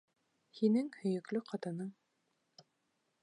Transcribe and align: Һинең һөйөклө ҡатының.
Һинең 0.59 0.87
һөйөклө 1.01 1.43
ҡатының. 1.51 1.93